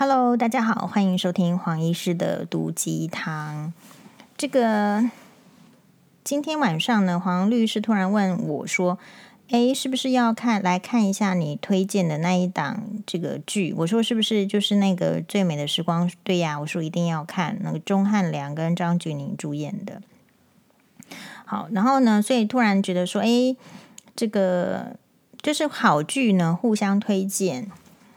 [0.00, 3.72] Hello，大家好，欢迎收听黄医师的毒鸡汤。
[4.36, 5.10] 这个
[6.22, 8.96] 今天晚上呢，黄律师突然问我说
[9.50, 20.00] ：“诶，是不是要看来看一下你推荐的那一档这个剧？”我说：“是不是就是那个《最美的时光》？”对呀，我说一定要看，那个钟汉良跟张钧甯主演的。
[21.44, 23.56] 好，然后呢，所以突然觉得说：“诶，
[24.14, 24.96] 这个
[25.42, 27.68] 就是好剧呢，互相推荐，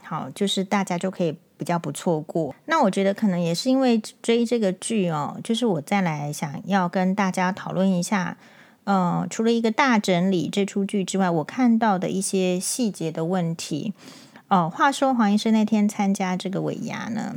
[0.04, 8.35] 好，就是大家就可以。”比较不错过，那我觉得可能也是因为追这个剧哦，就是我再来想要跟大家讨论一下，
[8.85, 13.93] 呃，除了一个大整理这出剧之外，我看到的一些细节的问题。
[14.47, 17.35] 哦，话说黄医生那天参加这个尾牙呢，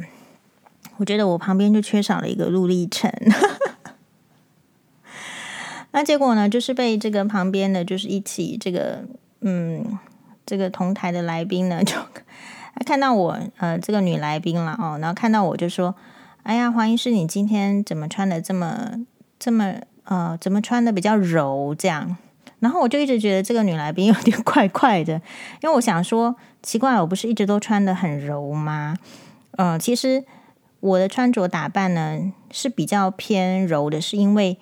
[0.96, 3.12] 我觉得我旁边就缺少了一个陆励成，
[5.92, 9.04] 那结果呢，就是被这个旁边的就是一起这个
[9.42, 9.98] 嗯，
[10.46, 11.94] 这个同台的来宾呢就。
[12.76, 15.94] 他看到我，呃，这个女来宾了哦，然后看到我就说
[16.42, 18.90] ：“哎呀，黄医师，你今天怎么穿的这么
[19.38, 22.16] 这么呃，怎么穿的比较柔这样？”
[22.60, 25.14] 然后我就一直觉得这个女来宾有点 怪怪的，
[25.62, 28.96] 因为我想说，奇怪，我不是一直都穿的很柔吗？
[29.52, 30.24] 嗯、呃，其实
[30.80, 34.58] 我的穿着打扮呢是比较偏柔的，是因为。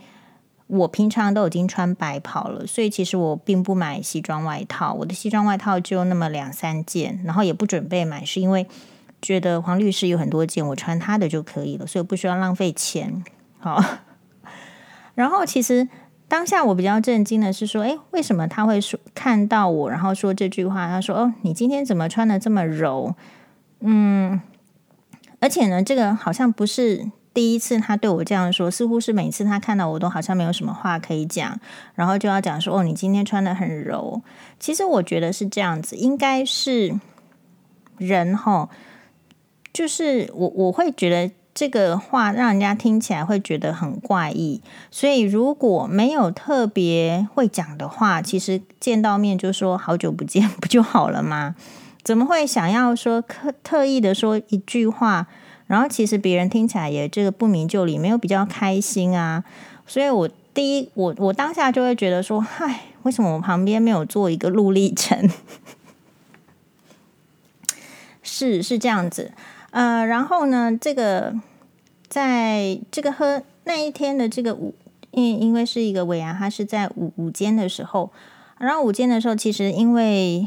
[0.75, 4.95] 我平常都已经穿白袍了，所以其实我并不买西装外套。
[4.95, 8.67] 我的西装外套就那么两三件，然后也不准备买，是因为
[9.21, 13.23] 觉得黄律师有很多件，我穿他的就可以了，所以不需要浪费钱。
[13.61, 13.85] 好，
[15.15, 15.87] 然后其实
[16.27, 20.89] 当下我比较震惊的是说，诶，为什么他会说看到我，然后说这句话？
[20.89, 23.15] 他说：“哦，你今天怎么穿得这么柔？”
[23.81, 24.41] 嗯，
[25.39, 27.11] 而且呢，这个好像不是。
[27.35, 31.59] 第一次他对我这样说，似乎是每次他看到我都好像没有什么话可以讲，
[31.95, 34.21] 然后就要讲说：“哦，你今天穿得很柔。”
[34.61, 36.99] 其实我觉得是这样子，应该是
[37.97, 38.69] 人吼，
[39.73, 44.61] 就是我我会觉得这个话让人家听起来会觉得很怪异，
[44.91, 51.55] 所以如果没有特别会讲的话，其实见到面就说好久不见不就好了吗？
[52.03, 55.29] 怎么会想要说特特意的说一句话？
[55.73, 59.43] 然后其实别人听起来也这个不明就里，没有比较开心啊，
[59.87, 65.31] 所以我第一我我当下就会觉得说，嗨，为什么我旁边没有做一个陆丽晨？
[68.23, 69.33] 是是这样子，
[69.71, 71.35] 呃，然后呢，这个
[72.07, 74.75] 在这个喝那一天的这个午，
[75.13, 78.11] 因因为是一个尾牙，他是在午午间的时候，
[78.59, 80.47] 然后午间的时候，其实因为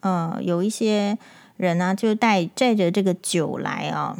[0.00, 1.16] 呃有一些
[1.56, 4.14] 人呢、就带带着这个酒来啊。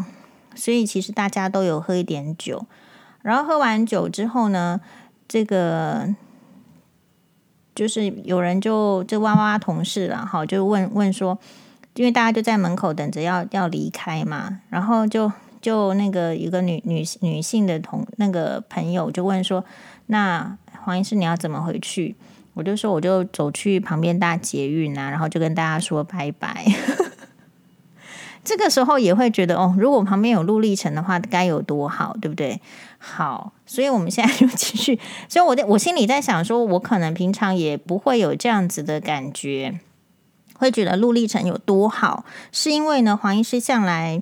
[0.54, 2.66] 所以其实大家都有喝一点酒，
[3.22, 4.80] 然后喝完酒之后呢，
[5.28, 6.14] 这个
[7.74, 11.38] 就是有人就就哇哇同事了哈，就问问说，
[11.94, 19.64] 因为大家就在门口等着要要离开嘛，然后就就那个一个女女女性的同那个朋友就问说，
[20.06, 22.16] 那黄医师你要怎么回去？
[22.54, 26.66] 我就说我就走去旁边搭捷运啊，然后就跟大家说拜拜。
[28.44, 32.60] 这个时候也会觉得哦，如果旁边有陆丽晨的话，该有多好，对不对？
[32.98, 34.98] 好，所以我们现在就继续。
[35.28, 39.78] 所以我在我心里在想说，我可能平常也不会有这样子的感觉，
[40.56, 44.20] 会觉得陆丽晨有多好，是因为呢，黄医师向来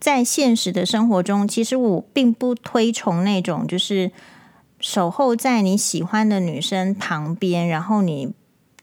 [0.00, 4.10] 在现实的生活中，其实我并不推崇那种就是
[4.80, 8.32] 守候在你喜欢的女生旁边，然后你。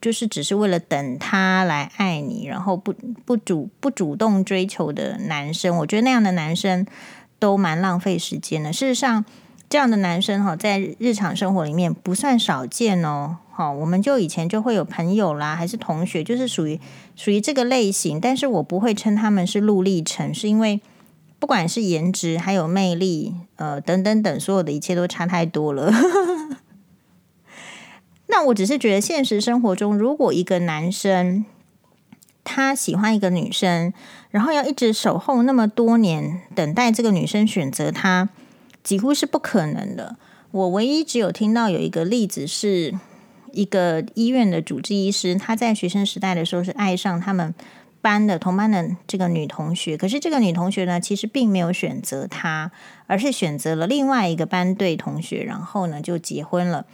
[0.01, 2.93] 就是只是为了等他来爱你，然后不
[3.25, 6.85] 不主不主动追求的男生，我觉得那样的男生
[7.37, 8.71] 都蛮浪费时间的。
[8.71, 9.25] 事实上，
[9.69, 13.37] 这样的男生哈，在日常生活里面不算少见哦。
[13.51, 16.79] 好，我们就以前就会有朋友啦，还是同学，就是属于
[17.17, 18.19] 属于这个类型。
[18.19, 20.79] 但是我不会称他们是陆励成，是因为
[21.39, 25.91] 不管是颜值还有魅力，呃，等等等，所有的一切都差太多了。
[28.31, 31.43] 那我只是觉得，现实生活中，如果一个男生
[32.43, 33.91] 他喜欢一个女生，
[34.29, 38.29] 然后要一直守候那么多年，等待这个女生选择他，
[38.83, 40.15] 几乎是不可能的。
[40.51, 42.93] 我唯一只有听到有一个例子，是
[43.51, 47.53] 一个医院的主治医师，他在学生时代的时候是爱上他们
[47.99, 52.71] 班的同班的这个女同学，可是这个女同学呢，其实并没有选择他，
[53.07, 56.85] 而是选择了另外一个班对同学，然后呢就结婚了。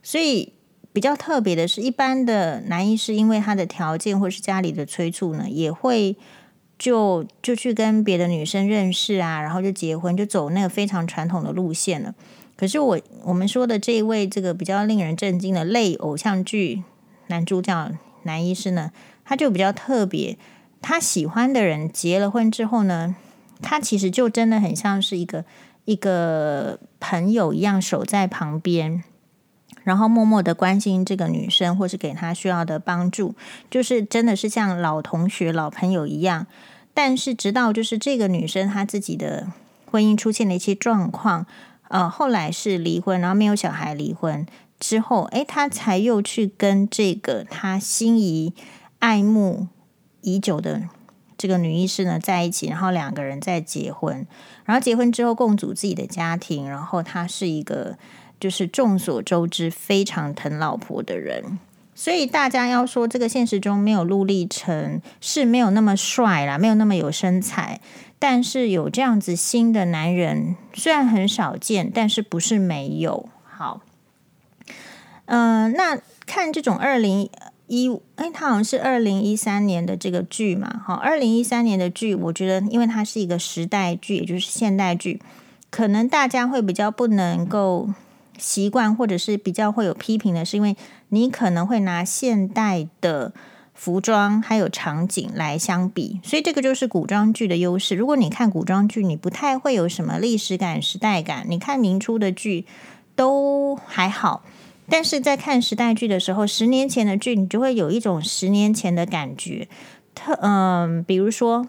[0.00, 0.52] 所以。
[0.94, 6.16] 比较特别的是，一般的男医师因为他的条件或是家里的催促呢，也会
[6.78, 12.14] 就就去跟别的女生认识啊，然后就结婚，就走那个非常传统的路线了。
[12.56, 16.84] 可是我我们说的这一位这个比较令人震惊的类偶像剧
[17.26, 17.90] 男主角
[18.22, 18.92] 男医师呢，
[19.24, 20.38] 他就比较特别，
[20.80, 23.16] 他喜欢的人结了婚之后呢，
[23.60, 25.44] 他其实就真的很像是一个
[25.84, 29.02] 一个朋友一样守在旁边，
[29.84, 33.36] 然后默默的关心这个女生，或是给她需要的帮助，
[33.70, 36.46] 就是真的是像老同学、老朋友一样。
[36.92, 39.48] 但是直到就是这个女生她自己的
[39.90, 41.46] 婚姻出现了一些状况，
[41.88, 44.46] 呃，后来是离婚，然后没有小孩，离婚
[44.80, 48.52] 之后，诶，她才又去跟这个她心仪
[49.00, 49.68] 爱慕
[50.22, 50.88] 已久的
[51.36, 54.26] 这个女医师呢在一起，然后两个人再结婚，
[54.64, 57.98] 然后结婚之后共组自己的家庭，然后她是一个
[58.44, 61.58] 就是众所周知非常疼老婆的人，
[61.94, 67.80] 所以大家要说这个现实中没有陆立成是没有那么帅啦，没有那么有身材，
[68.18, 73.30] 但是有这样子心的男人虽然很少见，但是不是没有。
[73.44, 73.80] 好，
[75.24, 77.30] 嗯、那看这种二零。
[77.66, 85.18] 一哎，他好像是二零一三年的这个剧嘛，哈，二零一三年的剧，我觉得因为它是一个时代剧，也就是现代剧，
[85.70, 87.88] 可能大家会比较不能够
[88.38, 90.76] 习惯，或者是比较会有批评的，是因为
[91.08, 93.32] 你可能会拿现代的
[93.72, 97.94] 服装还有场景来相比，所以这个就是古装剧的优势。
[97.96, 102.66] 如果你看古装剧，你不太会有什么历史感、时代感，你看明初的剧
[103.16, 104.42] 都还好。
[104.88, 109.66] 但是在看时代剧的时候，十年前的剧，你就会有一种十年前的感觉。
[110.14, 111.66] 特嗯、比如说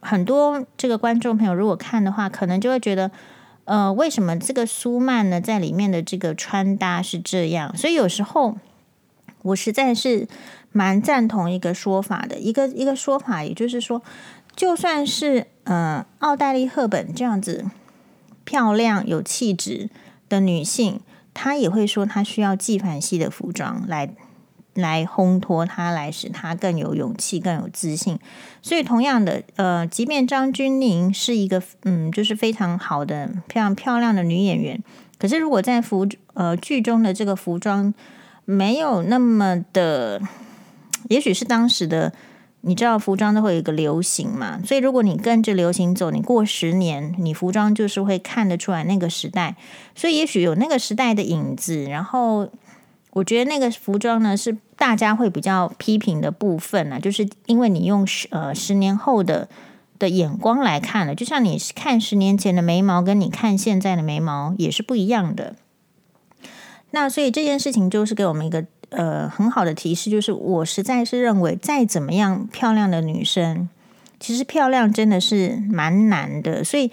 [0.00, 3.10] 很多这个观众朋友如果看的话，可能就会觉得，
[3.66, 7.76] 呃，为什么这个苏曼呢在里面的这个穿搭是这样？
[7.76, 8.56] 所以有时候
[9.42, 10.26] 我实在是
[10.72, 14.02] 蛮赞同一个说法的，一个一个说法，也就是说，
[14.54, 17.64] 就算是呃奥黛丽·赫本这样子
[18.44, 19.90] 漂亮有气质
[20.28, 21.00] 的女性。
[21.34, 24.08] 她也会说，她需要纪梵希的服装来
[24.76, 28.18] 来烘托他，来使他更有勇气、更有自信。
[28.62, 34.82] 所以，同样的，呃，即便张钧甯是一个嗯，就是非常好的、非常漂亮的女演员，
[35.18, 37.92] 可是如果在服呃剧中的这个服装
[38.44, 40.22] 没有那么的，
[41.08, 42.12] 也许是当时的。
[42.62, 44.60] 你知道服装都会有一个流行嘛？
[44.64, 49.54] 所以如果你跟着流行走，你过十年，你服装就是会看得出来那个时代。
[49.94, 51.84] 所以也许有那个时代的影子。
[51.84, 52.50] 然后
[53.16, 59.48] 我觉得那个服装呢，是大家会比较批评的部分呢，就是因为你用十呃十年后的
[59.98, 65.56] 的眼光来看了，就像你看十年前的眉毛，跟你看现在的眉毛也是不一样的。
[66.90, 68.66] 那所以这件事情就是给我们一个。
[68.90, 73.68] 呃，很好的提示就是，我实在是认为，再怎么样漂亮的女生，
[74.20, 76.92] 其实漂亮真的是蛮难的，所以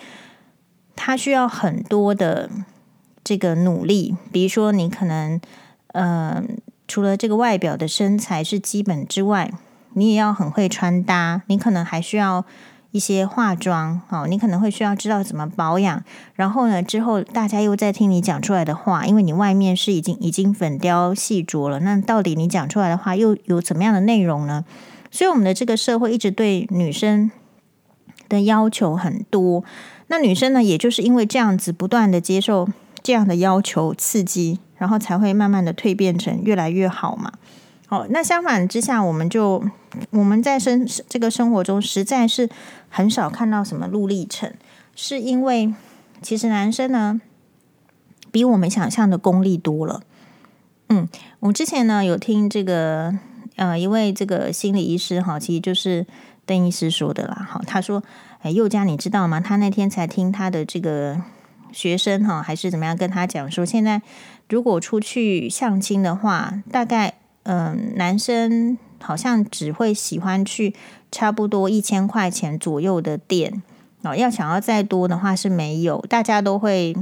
[0.96, 2.50] 她需要很多的
[3.24, 4.18] 这个努力。
[4.32, 5.40] 比如说，你可能
[5.94, 6.44] 呃，
[6.88, 9.52] 除了这个外表的身材是基本之外，
[9.94, 12.46] 你也要很会穿搭，你可能还需要。
[12.94, 16.04] 一些化妆哦，你可能会需要知道怎么保养，
[16.36, 24.64] 然后呢，之后大家又在听你讲出来的话，因为你外面是已经已经粉雕细琢了，那到底你讲出来的话又有怎么样的内容呢？
[25.10, 27.32] 所以我们的这个社会一直对女生
[28.30, 29.64] 的要求很多，
[30.06, 32.70] 那女生呢，也就是因为这样子不断的接受
[33.02, 37.32] 这样的要求刺激，然后才会慢慢的蜕变成越来越好嘛。
[37.88, 39.64] 哦，那相反之下，我们就
[40.10, 42.50] 我们在生这个生活中实在是
[42.90, 44.54] 很少看到什么陆立成，
[44.94, 45.74] 是因为
[46.22, 47.22] 其实男生呢
[48.30, 50.02] 比我们想象的功利多了。
[50.90, 51.08] 嗯，
[51.40, 53.18] 我之前呢有听这个
[53.56, 56.06] 呃一位这个心理医师哈，其实就是
[56.46, 57.48] 邓医师说的啦。
[57.50, 58.04] 哈，他说
[58.44, 59.40] ：“哎，宥嘉，你知道吗？
[59.40, 61.22] 他那天才听他的这个
[61.74, 64.02] 学生哈，还是怎么样跟他讲说，现在
[64.48, 67.16] 如果出去相亲的话，大概。”
[67.46, 70.74] 嗯，男生好像只会喜欢去
[71.12, 73.62] 差不多一千块钱左右的店
[74.04, 76.96] 哦，要想要再多的话是没有，大家都会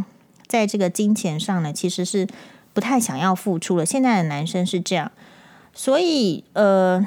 [0.47, 2.27] 在这个金钱上呢，其实是
[2.73, 3.85] 不太想要付出了。
[3.85, 5.11] 现在的男生是这样，
[5.75, 7.05] 所以呃，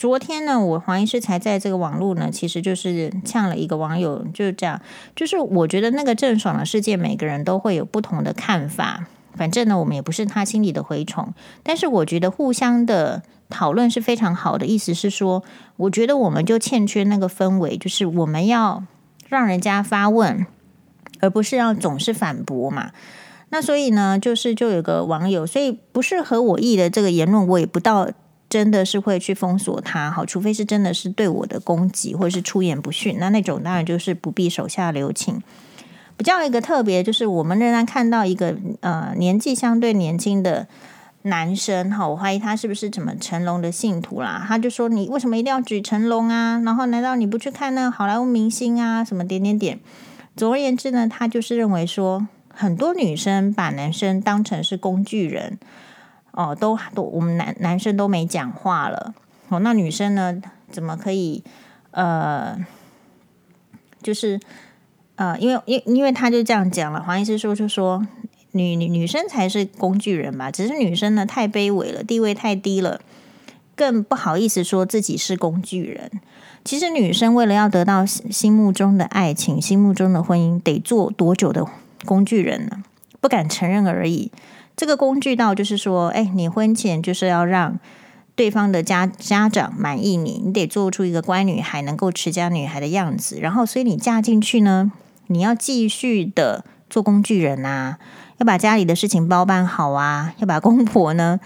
[0.00, 4.80] 昨天呢，我黄医师才在这个网络呢，其实就是呛了一个网友，就是这样，
[5.14, 9.04] 就是我觉得那个郑爽的事件，每个人都会有不同的看法。
[9.34, 14.64] 反正呢，我们也不是他心里的蛔虫，但是我觉得互相的讨论是非常好的。
[14.64, 15.44] 意思是说，
[15.76, 18.82] 我觉得我们就欠缺那个氛围，就是我们要
[19.28, 20.46] 让人家发问，
[21.20, 22.92] 而不是要总是反驳嘛。
[23.50, 28.08] 那所以呢，就是就有个网友，所以不是合我意的这个言论，我也不到
[28.50, 35.40] 真的是会去封锁他，好，除非是真的是对我的攻击或者是出言不逊，那那种当然就是不必手下留情。
[36.16, 40.66] 比较一个特别，就是我们仍然看到一个呃年纪相对年轻的
[41.22, 44.44] 男生哈，我怀疑他是不是什么成龙的信徒啦？
[44.46, 46.60] 他就说，你为什么一定要举成龙啊？
[46.64, 49.02] 然后难道你不去看那好莱坞明星啊？
[49.04, 49.80] 什么点点点？
[50.36, 55.58] 总而言之呢，他就是认为说，很多女生把男生当成是工具人
[56.32, 59.14] 哦，都都我们男男生都没讲话了
[59.48, 61.42] 哦，那女生呢，怎么可以
[61.90, 62.58] 呃，
[64.02, 64.40] 就是
[65.16, 68.06] 呃，因为因因为他就这样讲了，黄医师说就说。
[68.52, 70.50] 女女女生才是工具人吧？
[70.50, 73.00] 只是女生呢太卑微了，地位太低了，
[73.76, 76.10] 更不好意思说自己是工具人。
[76.64, 81.64] 其实女生为了要得到心目中的爱情、心目中的婚姻，得做多久的
[82.04, 82.82] 工具人呢？
[83.20, 84.32] 不敢承认而已。
[84.80, 87.78] 这个工具到就是说，哎，你婚前就是要让
[88.34, 93.38] 对方的家家长满意你，你得做出一个乖女孩、能够持家女孩的样子。
[93.42, 94.90] 然后，所以你嫁进去呢，
[95.26, 97.98] 你要继续的做工具人啊。
[98.38, 101.38] 要把家里的事情包办好啊，要把公婆呢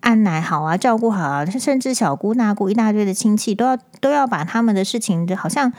[0.00, 5.72] 按奶好啊，照顾好啊，甚至小姑大姑一大堆的亲戚都要都要把他们的事情，好像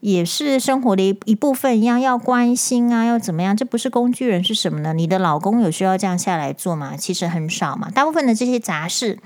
[0.00, 3.56] 也是生活的一一部分一样，要关心啊，要怎么样？
[3.56, 4.92] 这不是工具人是什么呢？
[4.94, 6.96] 你的老公有需要这样下来做吗？
[6.96, 9.18] 其实很少嘛，大部分的这些杂事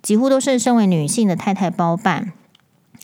[0.00, 2.32] 几乎都是身为女性的太太包办，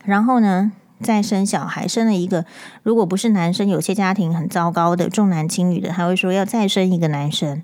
[0.04, 0.72] 然后呢，
[1.02, 2.44] 再生小孩，生了一个，
[2.82, 7.62] 如果不是男生，有些家庭很糟糕的，重男轻女的，他会说要再生一个男生。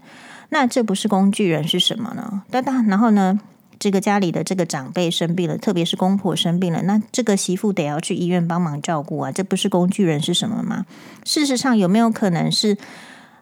[0.51, 2.43] 那这不是工具人是什么呢？
[2.51, 3.41] 哒哒，然后呢，
[3.79, 10.87] 这个家里的这个长辈生病了，特别是公婆生病了，那这个媳妇得要去医院帮忙照顾啊，这不是工具人是什么吗？
[11.25, 12.77] 事实上，有没有可能是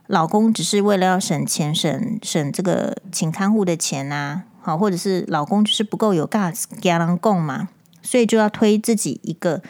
[0.07, 4.45] 老公只是为了要省钱，省省这个请看护的钱啊？
[4.61, 7.69] 好，或者是老公就是不够有 gas 给人供嘛？
[8.03, 9.63] 所以就要推自己一个，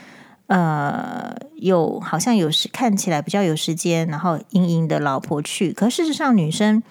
[0.47, 5.73] 呃，有好像有时看起来比较有时间，然后盈盈的老婆去。
[5.73, 6.83] 可事实上，女生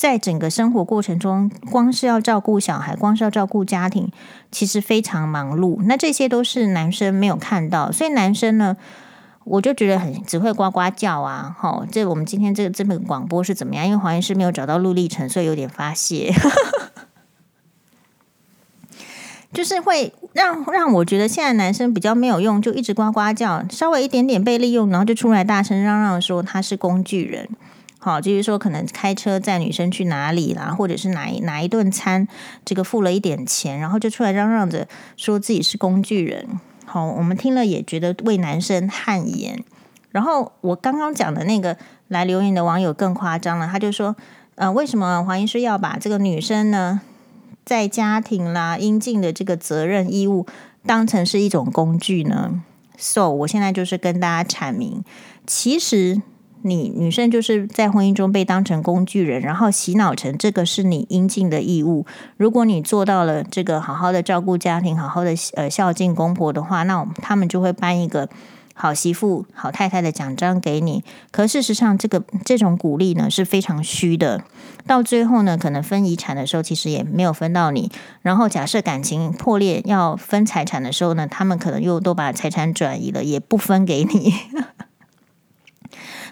[0.00, 4.10] 在整个生活过程中，光是要照顾小孩，光是要照顾家庭，
[4.50, 5.82] 其实非常忙碌。
[5.82, 8.78] 那这些都是男生没有看到，所以男生呢，
[9.44, 11.54] 我就觉得很只会呱呱叫啊。
[11.58, 13.84] 好，这我们今天这个这个广播是怎么样？
[13.84, 16.32] 因为黄医师没有找到陆立成，所以有点发泄。
[19.52, 27.46] 就是会让让我觉得现在男生比较没有用，就一直呱呱叫，稍微一点点被利用，然后就出来大声嚷嚷说他是工具人。
[28.02, 32.26] 好，就是说可能开车载女生去哪里啦，或者是哪一哪一顿餐，
[32.64, 34.88] 这个付了一点钱，然后就出来嚷嚷着
[35.18, 36.58] 说自己是工具人。
[36.86, 39.62] 好，我们听了也觉得为男生汗颜。
[40.10, 41.76] 然后我刚刚讲的那个
[42.08, 44.16] 来留言的网友更夸张了，他就说，
[44.54, 47.02] 呃，为什么黄医师要把这个女生呢？
[47.66, 50.46] 在家庭啦，应尽的这个责任义务，
[50.84, 52.62] 当成是一种工具呢
[52.96, 55.04] ？So，我现在就是跟大家阐明，
[55.46, 56.20] 其实
[56.62, 62.06] 你女生就是在婚姻中被当成工具人，然后洗脑成这个是你应尽的义务。
[62.36, 68.28] 如果你做到了这个好好的照顾家庭，好好的呃孝敬公婆的话，那他们就会颁一个。
[68.72, 74.42] 好媳妇、好太太的奖章给你，可事实上，这个这种鼓励呢是非常虚的。
[74.86, 77.92] 到最后呢，可能分遗产的时候，其实也没有分到你。
[78.22, 84.32] 然后假设感情破裂要分财产的时候呢，他们可能又都把财产转移了，也不分给你。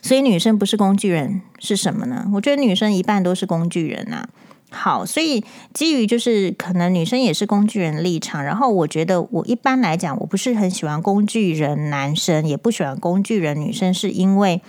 [0.02, 2.28] 所以女生不是工具人是什么呢？
[2.34, 4.28] 我觉得女生一半都是工具人啊。
[4.70, 14.60] 好，所以基于就是可能女生也是工具人立场，然后我觉得我一般来讲，我不是很喜欢工具人男生，也不喜欢工具人女生，是因为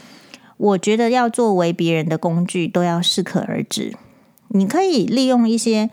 [0.55, 3.93] 我觉得要作为别人的工具都要适可而止。
[4.47, 5.89] 你可以利用一些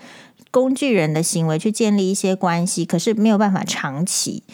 [0.52, 4.44] 工具人的行为去建立一些关系，可是没有办法长期。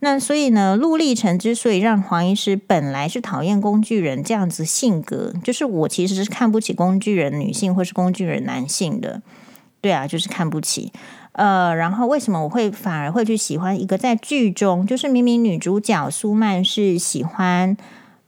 [0.00, 9.20] 那所以呢，陆励成之所以让黄医师本来是讨厌工具人这样子性格，就是我其实是看不起工具人女性或是工具人男性的，
[9.80, 10.92] 对啊，就是看不起。
[11.32, 17.76] 呃，然后为什么我会反而会去喜欢一个在剧中，就是明明女主角苏曼是喜欢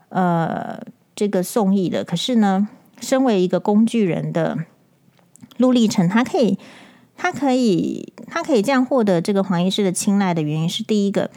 [0.09, 0.81] 呃
[1.15, 2.67] 这个宋轶的，可是呢，
[3.01, 4.59] 身为一个工具人的
[5.57, 6.59] 陆励成，他可以，
[7.17, 11.31] 他可以，他可以这样获得这个黄医师的青睐的原因是第一个。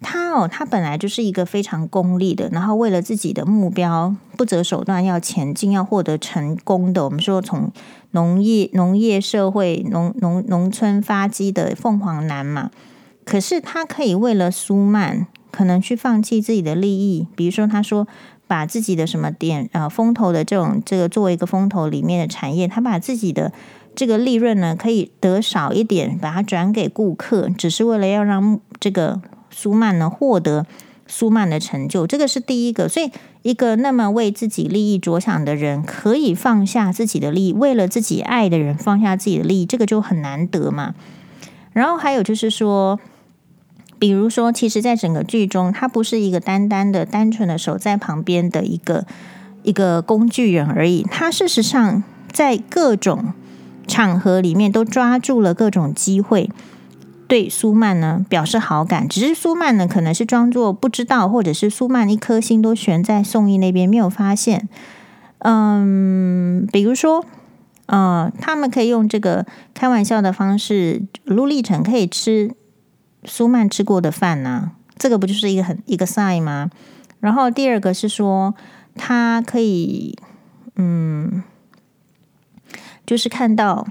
[0.00, 7.04] 他哦，他本来就是一个非常功利的，然后为了自己的目标不择手段要前进、要获得成功的。
[7.04, 7.72] 我们说从
[8.12, 12.70] 农业、农业社会、农农农村发迹的凤凰男嘛。
[13.24, 18.06] 可是他可以为了苏曼，可能去放弃自己的利益，比如说他说
[18.46, 23.52] 把自己的什么点呃风投的这种这个作为一个风投里面的产业，他把自己的
[23.94, 29.20] 这个利润呢可以得少一点，把它转给顾客，只是为了要让这个。
[29.50, 30.66] 苏曼呢，获得
[31.06, 32.88] 苏曼的成就，这个是第一个。
[32.88, 33.10] 所以，
[33.42, 40.94] 一个那么为自己利益着想的人，可以放下自己的利益，为了自己爱的人放下自己的利益，这个就很难得嘛。
[41.72, 42.98] 然后还有就是说，
[43.98, 49.06] 比如说，其实，在整个剧中，他不是一个单单的、单纯的守在旁边的一个
[49.62, 51.02] 一个工具人而已。
[51.10, 53.32] 他事实上在各种
[53.86, 56.50] 场合里面都抓住了各种机会。
[57.28, 64.66] 对苏曼呢表示好感，只是苏曼呢可能是装作不知道，或者是苏曼一颗心都悬在宋义那边没有发现。
[65.40, 67.24] 嗯，比如说，
[67.84, 69.44] 呃，他们可以用这个
[69.74, 72.50] 开玩笑的方式，陆励成可以吃
[73.24, 76.70] 苏曼吃过的饭呢、这个不就是一个很一个 sign 吗？
[77.20, 78.54] 然后第二个是说，
[78.96, 80.18] 他可以，
[80.76, 81.42] 嗯，
[83.04, 83.86] 就是看到。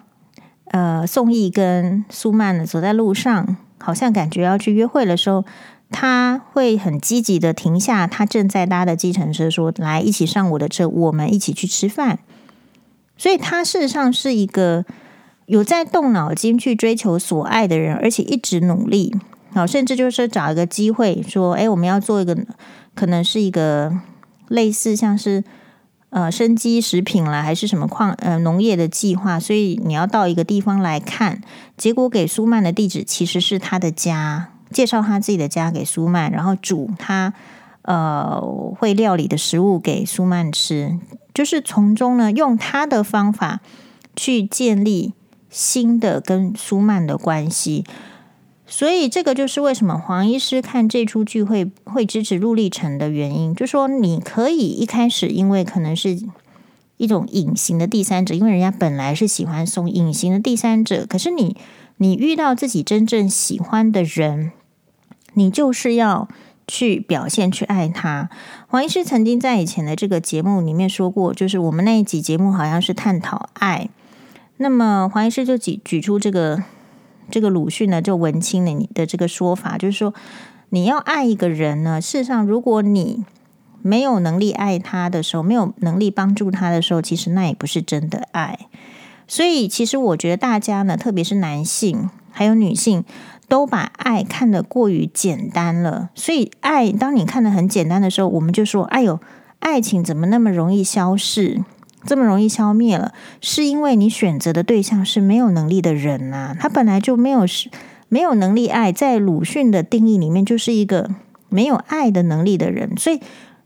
[0.72, 5.46] 呃，宋义跟苏曼呢走在路上，好像感觉要去约会的时候，
[5.90, 12.20] 他会很积极的停下他正在搭的计程车，说：“来，一起上我的车，我们一起去吃饭。”
[13.18, 14.84] 所以，他事实上是一个
[15.46, 19.16] 有在动脑筋去追求所爱的人，而且一直努力。
[19.54, 22.38] 好，甚至就是找一个机会说：“哎，我们要做一个，
[22.94, 23.98] 可能是一个
[24.50, 25.44] 类似像是。”
[26.18, 31.44] 呃，生机食品啦，还是什么矿呃农业的计划，所以你要到一个地方来看。
[31.78, 37.36] 结果给苏曼的地址其实是他的家，介绍他自己的家给苏曼，然后煮他
[37.84, 38.42] 呃
[38.80, 40.98] 会料理的食物给苏曼吃，
[41.36, 43.60] 就是从中呢用他的方法
[44.16, 45.14] 去建立
[45.52, 47.86] 新的跟苏曼的关系。
[48.70, 56.20] 所以，这个就是为什么黄医师看这出剧会会支持陆励成的原因，就说你可以一开始，因为可能是
[56.98, 61.56] 一种隐形的第三者，因为人家本来是喜欢送隐形的第三者，可是你
[61.96, 64.52] 你遇到自己真正喜欢的人，
[65.36, 66.28] 你就是要
[66.68, 68.30] 去表现去爱他。
[68.68, 73.90] 黄医师曾经在以前的这个节目里面说过，就是我们那一集节目好像是探讨爱，
[74.58, 76.66] 那么黄医师就举举出这个。
[77.30, 80.14] 这个鲁迅呢，就文青的你的这个说法，就是说，
[80.70, 83.26] 你要爱一个人呢，事实上，如果你
[83.82, 88.60] 没有能力爱他的时候，没有能力帮助他的时候，其实那也不是真的爱。
[89.28, 93.04] 所以，其实我觉得大家呢，特别是男性还有女性，
[93.48, 96.10] 都把爱看得过于简单了。
[96.16, 99.20] 所以，爱当你看得很简单的时候，我们就说：“哎呦，
[99.60, 101.64] 爱情怎么那么容易消逝？”
[102.08, 107.70] 这么容易消灭了，是因为你选择的对象是没有能力的人呐、他本来就没有是
[108.10, 111.10] 没有能力爱，在鲁迅的定义里面就是一个
[111.50, 113.20] 没有爱的能力的人，所以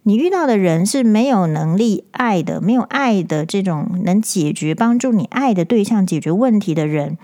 [0.04, 7.18] 你遇到的人是没有能力爱的，没有爱的这种能解决帮助你爱的对象解决问题的人，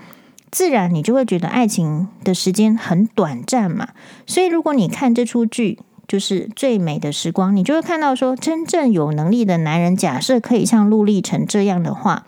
[0.52, 3.90] 自然你就会觉得爱情的时间很短暂嘛。
[4.26, 5.80] 所以如果你看这出剧。
[6.08, 12.26] 就是最美的时光，你就会看到说，真正有能力的男人，假设可以像陆励成这样的话，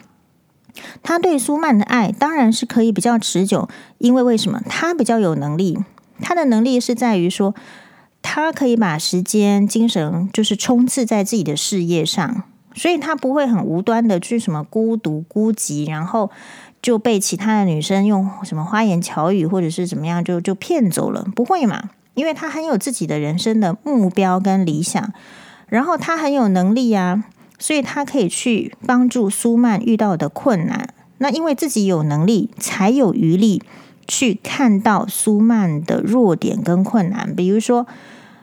[1.02, 4.62] 他对苏曼的爱当然是可以比较持久，因为为什么？
[4.68, 5.80] 他比较有能力，
[6.22, 7.56] 他的能力是在于说，
[8.22, 16.30] 他可以把时间、精神就是冲刺在自己的事业上，所以他不会很无端的去什么孤独孤寂，然后
[16.82, 21.89] 就被其他的女生用什么花言巧语或者是怎么样就就骗走了，不会嘛？
[22.19, 25.13] 因为他很有自己的人生的目标跟理想，
[25.69, 27.23] 然后他很有能力啊，
[27.58, 30.93] 所以他可以去帮助苏曼遇到的困难。
[31.19, 33.63] 那因为自己有能力，才有余力
[34.05, 37.34] 去看到苏曼的弱点跟困难。
[37.34, 37.88] 比如说，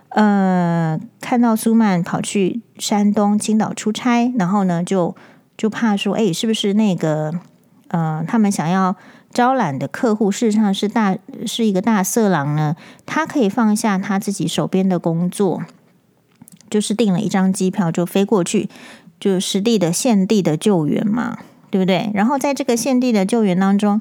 [0.08, 5.14] 呃，看到苏曼跑去山东青岛出差，然后呢，就
[5.58, 7.30] 就怕说，哎，是不是那个，
[7.88, 8.96] 呃，他们想要。
[9.36, 15.62] 招揽的客户事实上是大是一个大色狼呢，他可以放下他自己手边的工作，
[16.70, 18.70] 就是订了一张机票就飞过去，
[19.20, 21.36] 就实地的现地的救援嘛，
[21.70, 22.10] 对不对？
[22.14, 24.00] 然后在这个现地的救援当中，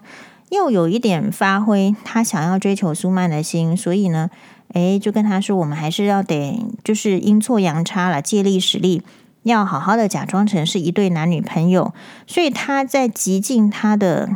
[0.51, 4.29] 又有一点发挥他想要追求苏曼的心，所以呢，
[4.71, 9.01] 诶，就跟他说，我们还是要得就是阴错阳差了，借力使力，
[9.43, 11.93] 要好好的假装成是一对男女朋友，
[12.25, 14.29] 所以他在极尽他的。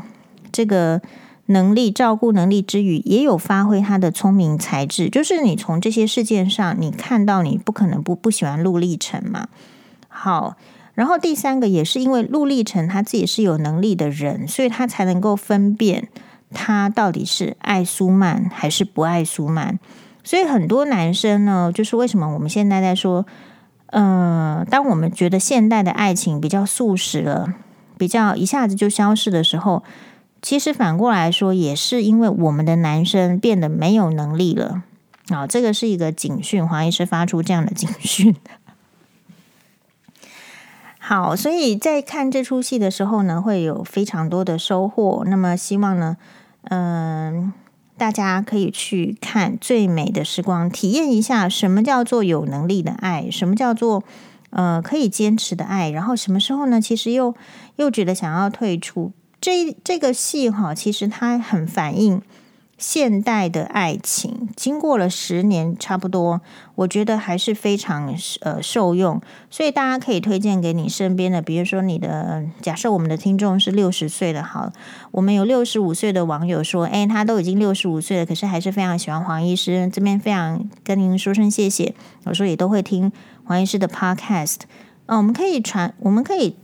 [0.60, 1.02] 这个
[1.46, 5.10] 能力照顾能力之余，也有发挥他的聪明才智。
[5.10, 9.48] 就是你从这些事件上，你看到你不可能不不喜欢陆丽成嘛。
[10.10, 10.58] 好，
[10.96, 16.10] 然后第三个也是因为陆丽成他自己是有能力的人，所以他才能够分辨
[16.54, 19.80] 他到底是爱苏曼还是不爱苏曼。
[20.26, 23.26] 所以很多男生呢，就是为什么我们现在在说，
[23.86, 27.54] 呃，当我们觉得现代的爱情比较速食了，
[27.98, 29.82] 比较一下子就消失的时候。
[30.42, 34.84] 其实反过来说，也是因为我们的男生变得没有能力了。
[35.30, 38.36] 啊，这个是一个警讯，黄医师发出这样的警讯。
[40.98, 45.24] 好，所以在看这出戏的时候呢，会有非常多的收获。
[45.28, 46.18] 那么希望呢，
[46.64, 47.52] 嗯、
[47.98, 54.04] 大家可以去看《最美的时光》，体验一下什么叫做有能力的爱，什么叫做
[54.52, 55.90] 呃可以坚持的爱。
[55.90, 56.80] 然后什么时候呢？
[56.80, 57.36] 其实又
[57.76, 59.12] 又觉得想要退出。
[59.42, 62.22] 这这个戏哈，其实它很反映。
[62.82, 64.48] 现代的爱情。
[64.56, 66.40] 经过了十年，差不多，
[66.76, 74.72] 我觉得还是非常呃受用，所以大家可以推荐给你身边的，比如说你的，假设我们的听众是六十岁的，好，
[75.12, 81.94] 我们有六十五岁的网友说，哎，他都已经六十五岁了，可是还是非常喜欢黄医师，这边非常跟您说声谢谢，
[82.26, 83.12] 有时候也都会听
[83.44, 84.60] 黄医师的 podcast，
[85.08, 86.56] 嗯，我们可以传，我们可以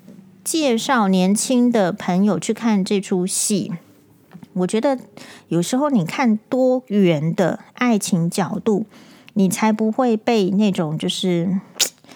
[0.46, 3.74] 介绍年轻的朋友去看这出戏。
[4.54, 4.98] 我觉得
[5.48, 8.86] 有时候你看多元的爱情角度，
[9.34, 11.60] 你才不会被那种就是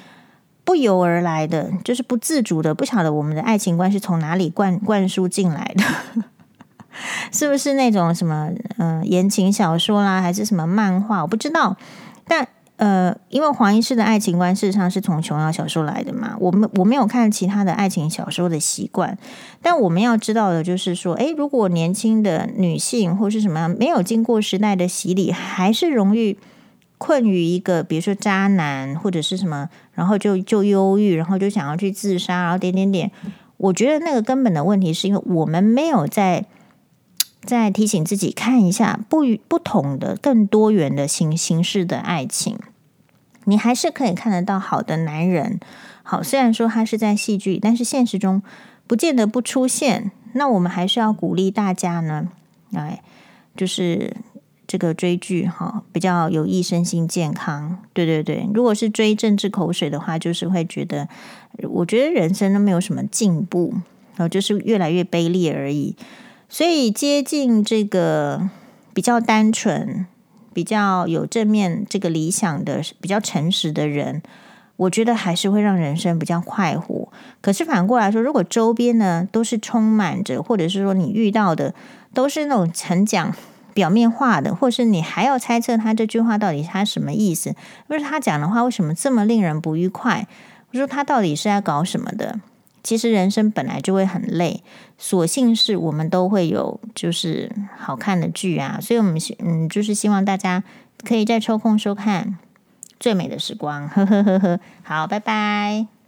[0.63, 6.23] 不由而来的，就是不自主的，不晓得我们的爱情观是从哪里灌灌输进来的，
[7.33, 11.23] 是不是那种什么嗯言情小说啦，还是什么漫画？
[11.23, 11.75] 我不知道，
[12.27, 12.47] 但。
[12.79, 19.17] 呃，因为黄医师的爱情观事实上是从琼瑶小说来的嘛，我们我没有看其他的爱情小说的习惯，
[19.61, 26.37] 但我们要知道的就是说，诶，如果年轻的女性或是什么没有经过时代的洗礼，还是容易
[26.97, 33.11] 困于一个，比如说渣男或者是什么，然后就就忧郁，然后就想要去自杀，然后点点点，
[33.57, 36.45] 我觉得那个根本的问题是因为我们没有在。
[37.49, 42.59] 再提醒自己看一下不不同的、更多元的形形式的爱情，
[43.45, 45.59] 你还是可以看得到好的男人。
[46.03, 48.43] 好，虽然说他是在戏剧，但是现实中
[48.85, 50.11] 不见得不出现。
[50.33, 52.29] 那我们还是要鼓励大家呢，
[52.73, 53.01] 哎，
[53.57, 54.15] 就是
[54.67, 57.79] 这个追剧哈，比较有益身心健康。
[57.93, 61.09] 对对对，如果是追政治口水的话，就是会觉得，
[61.63, 63.73] 我觉得人生都没有什么进步，
[64.15, 65.95] 然后就是越来越卑劣而已。
[66.49, 68.49] 所以接近这个
[68.93, 70.07] 比较单纯、
[70.51, 74.23] 比较有正面这个理想的、比较诚实的人，
[74.75, 77.09] 我觉得还是会让人生比较快活。
[77.39, 81.75] 可是反过来说，如果周边呢都是充满着，或者是说你遇到的
[82.15, 83.31] 都是那种很讲
[83.75, 87.55] 表面话的，或是你还要猜测他这句话到底他什么意思？
[87.87, 90.27] 或是他讲的话为什么这么令人不愉快？
[90.71, 92.39] 我说他到底是在搞什么的？
[92.83, 94.63] 其实人生本来就会很累，
[94.97, 100.63] 所幸是我们都会有就是好看的剧啊，所以我们嗯就是希望大家
[101.03, 102.25] 可以再抽空收看
[102.99, 105.98] 《最美的时光》，呵呵呵呵，好，拜拜。